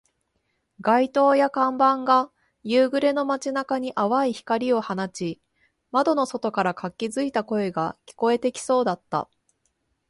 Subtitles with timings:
[0.79, 2.31] 街灯や看板が
[2.63, 5.39] 夕暮れの街中に淡い光を放ち、
[5.91, 9.29] 窓の外から活気付いた声が聞こえてきそうだった